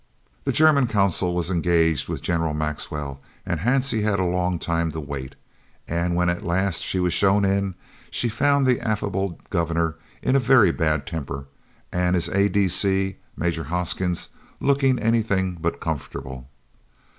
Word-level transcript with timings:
The 0.45 0.51
German 0.51 0.87
Consul 0.87 1.35
was 1.35 1.51
engaged 1.51 2.07
with 2.09 2.23
General 2.23 2.55
Maxwell 2.55 3.21
and 3.45 3.59
Hansie 3.59 4.01
had 4.01 4.19
a 4.19 4.25
long 4.25 4.57
time 4.57 4.89
to 4.93 4.99
wait, 4.99 5.35
and 5.87 6.15
when 6.15 6.27
at 6.27 6.43
last 6.43 6.81
she 6.81 6.99
was 6.99 7.13
shown 7.13 7.45
in 7.45 7.75
she 8.09 8.27
found 8.27 8.65
the 8.65 8.79
affable 8.79 9.39
Governor 9.51 9.97
in 10.23 10.35
a 10.35 10.39
very 10.39 10.71
bad 10.71 11.05
temper 11.05 11.45
and 11.93 12.15
his 12.15 12.29
A.D.C., 12.29 13.17
Major 13.37 13.65
Hoskins, 13.65 14.29
looking 14.59 14.97
anything 14.97 15.55
but 15.61 15.79
comfortable. 15.79 16.49